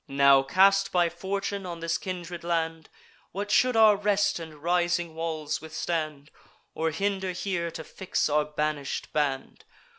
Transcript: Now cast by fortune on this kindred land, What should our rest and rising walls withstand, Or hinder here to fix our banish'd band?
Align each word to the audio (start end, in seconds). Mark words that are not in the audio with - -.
Now 0.07 0.41
cast 0.41 0.91
by 0.91 1.09
fortune 1.09 1.63
on 1.67 1.79
this 1.79 1.99
kindred 1.99 2.43
land, 2.43 2.89
What 3.33 3.51
should 3.51 3.75
our 3.77 3.95
rest 3.95 4.39
and 4.39 4.55
rising 4.55 5.13
walls 5.13 5.61
withstand, 5.61 6.31
Or 6.73 6.89
hinder 6.89 7.33
here 7.33 7.69
to 7.69 7.83
fix 7.83 8.27
our 8.27 8.45
banish'd 8.45 9.13
band? 9.13 9.63